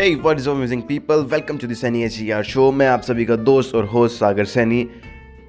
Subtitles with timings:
[0.00, 3.24] Hey what is amazing people welcome to the Sunny H R show मैं आप सभी
[3.24, 4.82] का दोस्त और होस्ट सागर सैनी।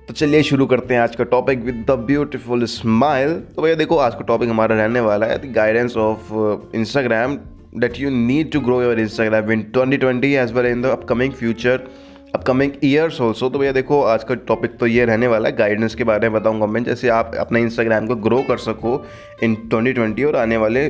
[0.08, 3.98] तो चलिए शुरू करते हैं आज का topic with the beautiful smile तो भैया देखो,
[3.98, 7.38] आज का टॉपिक हमारा रहने वाला है। The guidance of Instagram
[7.78, 11.88] that you need to grow your Instagram in 2020 as well in the upcoming future
[12.36, 15.96] upcoming years also तो भैया देखो, आज का टॉपिक तो ये रहने वाला है। गाइडेंस
[15.96, 19.04] के बारे में बताऊँगा मैं। जैसे आप अपने इंस्टाग्राम को ग्रो कर सको
[19.44, 20.88] इन 2020 और आने वाले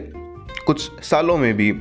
[0.65, 1.73] कुछ सालों में भी।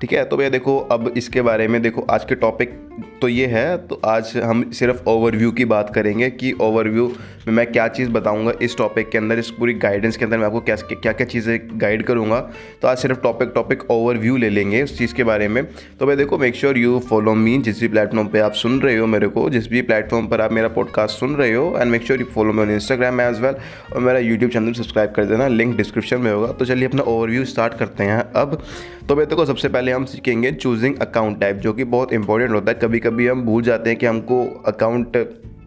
[0.00, 0.24] ठीक है?
[0.24, 2.82] तो भैया देखो, अब इसके बारे में देखो, आज के टॉपिक
[3.20, 7.06] तो ये है तो आज हम सिर्फ़ ओवरव्यू की बात करेंगे कि ओवरव्यू
[7.46, 10.46] में मैं क्या चीज़ बताऊँगा इस टॉपिक के अंदर, इस पूरी गाइडेंस के अंदर मैं
[10.46, 12.40] आपको क्या क्या क्या चीज़ें गाइड करूँगा।
[12.82, 15.64] तो आज सिर्फ़ टॉपिक टॉपिक ओवरव्यू ले लेंगे उस चीज़ के बारे में।
[16.00, 18.96] तो भाई देखो make sure you follow me जिस भी प्लेटफॉर्म पर आप सुन रहे
[18.96, 22.02] हो मेरे को, जिस भी प्लेटफॉर्म पर आप मेरा पॉडकास्ट सुन रहे हो and make
[22.02, 23.54] sure you follow me on Instagram as well
[23.94, 27.44] और मेरा यूट्यूब चैनल सब्सक्राइब कर देना लिंक डिस्क्रिप्शन में होगा। तो चलिए अपना ओवरव्यू
[27.44, 28.62] स्टार्ट करते हैं अब।
[29.08, 32.72] तो भाई देखो, सबसे पहले हम सीखेंगे चूजिंग अकाउंट टाइप जो कि बहुत इंपॉर्टेंट होता
[32.72, 35.16] है। कभी कभी हम भूल जाते हैं कि हमको अकाउंट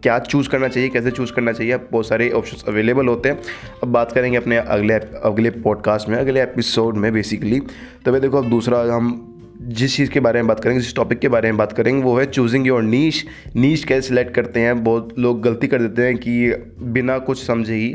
[0.02, 3.40] क्या चूज़ करना चाहिए, कैसे चूज़ करना चाहिए। बहुत सारे ऑप्शन अवेलेबल होते हैं।
[3.82, 7.60] अब बात करेंगे अपने अगले अगले पॉडकास्ट में, अगले एपिसोड में बेसिकली
[8.04, 9.26] तो भाई देखो, अब दूसरा हम
[9.62, 12.18] जिस चीज़ के बारे में बात करेंगे, जिस टॉपिक के बारे में बात करेंगे, वो
[12.18, 13.24] है चूजिंग योर नीच
[13.56, 14.82] नीच कैसे सिलेक्ट करते हैं?
[14.84, 17.88] बहुत लोग गलती कर देते हैं कि बिना कुछ समझे ही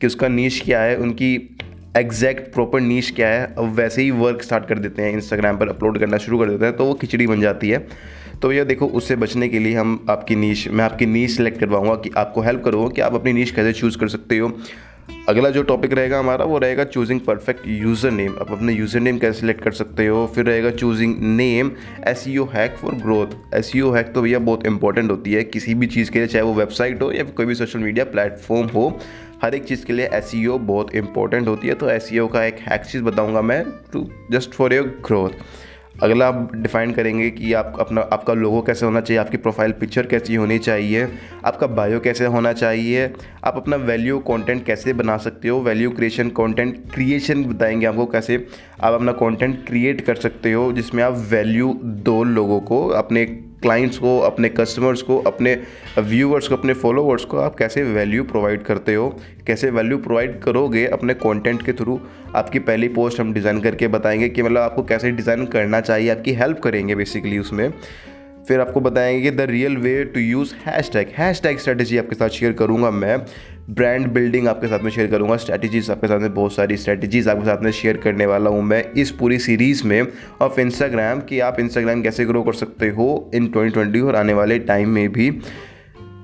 [0.00, 1.56] कि उसका नीच क्या है, उनकी
[1.96, 5.68] एग्जैक्ट प्रॉपर नीच क्या है, अब वैसे ही वर्क स्टार्ट कर देते हैं इंस्टाग्राम पर
[5.68, 7.78] अपलोड करना शुरू कर देते हैं तो वो खिचड़ी बन जाती है।
[8.42, 11.94] तो भैया देखो, उससे बचने के लिए हम आपकी नीच, मैं आपकी नीच सेलेक्ट करवाऊँगा
[11.94, 14.48] कि आपको हेल्प करूँगा कि आप अपनी नीच कैसे चूज़ कर सकते हो।
[15.28, 19.18] अगला जो टॉपिक रहेगा हमारा, वो रहेगा चूजिंग परफेक्ट यूज़र नेम आप अपने यूज़र नेम
[19.18, 20.26] कैसे सिलेक्ट कर सकते हो?
[20.34, 21.70] फिर रहेगा choosing name
[22.08, 26.10] as hack for growth as hack तो भैया बहुत इंपॉर्टेंट होती है किसी भी चीज़
[26.10, 28.88] के लिए, चाहे वो वेबसाइट हो या कोई भी सोशल मीडिया प्लेटफॉर्म हो।
[29.42, 32.44] हर एक चीज़ के लिए एस e बहुत इंपॉर्टेंट होती है। तो एस e का
[32.44, 35.30] एक हैक चीज़ बताऊँगा मैं to just for your growth
[36.02, 40.06] अगला आप डिफाइन करेंगे कि आप अपना, आपका लोगो कैसे होना चाहिए, आपकी प्रोफ़ाइल पिक्चर
[40.06, 41.08] कैसी होनी चाहिए,
[41.44, 43.12] आपका बायो कैसे होना चाहिए,
[43.44, 48.46] आप अपना वैल्यू कंटेंट कैसे बना सकते हो वैल्यू क्रिएशन कंटेंट क्रिएशन बताएँगे आपको कैसे
[48.82, 53.98] आप अपना कंटेंट क्रिएट कर सकते हो, जिसमें आप वैल्यू दो लोगों को अपने क्लाइंट्स
[53.98, 55.54] को, अपने कस्टमर्स को, अपने
[55.98, 59.08] व्यूअर्स को, अपने फॉलोअर्स को आप कैसे वैल्यू प्रोवाइड करते हो?
[59.46, 62.00] कैसे वैल्यू प्रोवाइड करोगे अपने कंटेंट के थ्रू
[62.36, 66.32] आपकी पहली पोस्ट हम डिज़ाइन करके बताएँगे कि मतलब आपको कैसे डिज़ाइन करना चाहिए, आपकी
[66.32, 67.72] हेल्प करेंगे बेसिकली उसमें।
[68.48, 70.54] फिर आपको बताएँगे कि the real way to use
[70.92, 71.08] hashtag
[71.42, 73.18] hashtag strategy आपके साथ शेयर करूँगा मैं।
[73.70, 77.44] ब्रांड बिल्डिंग आपके साथ में शेयर करूँगा। स्ट्रैटेजीज आपके साथ में बहुत सारी स्ट्रैटेजीज आपके
[77.44, 80.06] साथ में शेयर करने वाला हूँ मैं इस पूरी सीरीज़ में
[80.42, 84.58] ऑफ़ इंस्टाग्राम कि आप इंस्टाग्राम कैसे ग्रो कर सकते हो इन 2020 और आने वाले
[84.58, 85.30] टाइम में भी।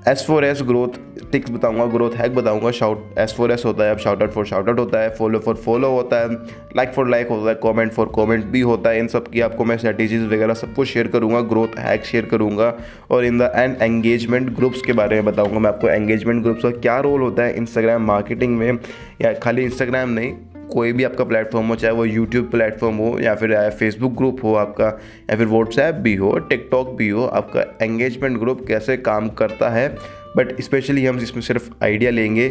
[0.08, 0.88] S four S growth
[1.32, 4.46] tricks बताऊँगा ग्रोथ हैक बताऊँगा शाउट एस फोर एस होता है, अब shout out for
[4.46, 6.34] shout out होता है फॉलो फॉर फॉलो होता है
[6.76, 9.64] लाइक फॉर लाइक होता है कमेंट फॉर कमेंट भी होता है, इन सब की आपको
[9.64, 12.72] मैं स्ट्रेटेजीज वगैरह सब कुछ शेयर करूँगा ग्रोथ हैक शेयर करूँगा,
[13.10, 16.70] और in the end engagement groups के बारे में बताऊँगा मैं आपको एंगेजमेंट ग्रुप्स का
[16.70, 18.78] क्या रोल होता है इंस्टाग्राम मार्केटिंग में,
[19.20, 20.32] या खाली इंस्टाग्राम नहीं
[20.72, 24.54] कोई भी आपका प्लेटफॉर्म हो, चाहे वो यूट्यूब प्लेटफॉर्म हो या फिर फेसबुक ग्रुप हो
[24.54, 24.86] आपका,
[25.30, 29.88] या फिर व्हाट्सएप भी हो टिकटॉक भी हो, आपका एंगेजमेंट ग्रुप कैसे काम करता है
[30.36, 32.48] बट स्पेशली हम इसमें सिर्फ़ आइडिया लेंगे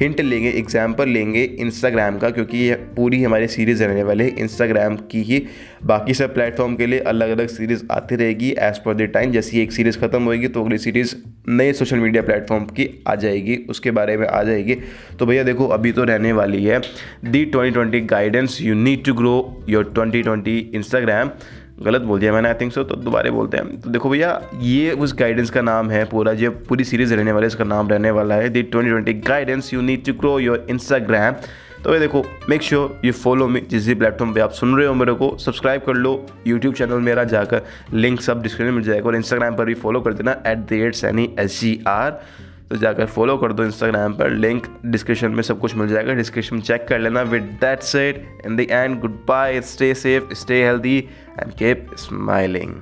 [0.00, 5.22] हिंट लेंगे एग्ज़ाम्पल लेंगे इंस्टाग्राम का, क्योंकि ये पूरी हमारी सीरीज़ रहने वाले इंस्टाग्राम की
[5.22, 5.42] ही
[5.84, 9.60] बाकी सब प्लेटफॉर्म के लिए अलग अलग सीरीज़ आती रहेगी एज़ पर द टाइम जैसी
[9.60, 11.14] एक सीरीज़ ख़त्म होएगी तो अगली सीरीज़
[11.48, 14.74] नए सोशल मीडिया प्लेटफॉर्म की आ जाएगी। उसके बारे में आ जाएगी।
[15.18, 16.80] तो भैया देखो, अभी तो रहने वाली है।
[17.24, 21.30] The twenty twenty guidance you need to grow your twenty twenty Instagram
[21.82, 24.90] गलत बोल दिया मैंने आई थिंक सो तो दोबारा बोलते हैं। तो देखो भैया, ये
[24.92, 28.34] उस गाइडेंस का नाम है पूरा जो पूरी सीरीज़ रहने वाले इसका नाम रहने वाला
[28.34, 31.34] है the twenty twenty guidance you need to grow your Instagram
[31.84, 34.86] तो ये देखो make sure you follow me जिस भी प्लेटफॉर्म पे आप सुन रहे
[34.86, 36.14] हो मेरे को सब्सक्राइब कर लो
[36.46, 37.62] यूट्यूब चैनल मेरा जाकर
[37.94, 40.72] लिंक सब डिस्क्रिप्शन में मिल जाएगा, और इंस्टाग्राम पर भी फॉलो कर देना at the
[40.72, 42.20] rate Saini S G R
[42.70, 46.60] तो जाकर फॉलो कर दो इंस्टाग्राम पर लिंक डिस्क्रिप्शन में सब कुछ मिल जाएगा। डिस्क्रिप्शन
[46.60, 50.98] चेक कर लेना। With that set in the end goodbye stay safe stay healthy
[51.40, 52.74] and keep smiling